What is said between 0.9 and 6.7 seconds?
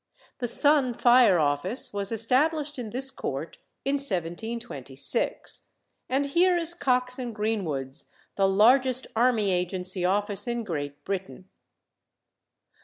Fire office was established in this court in 1726; and here